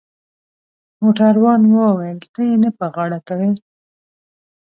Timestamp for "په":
2.77-2.85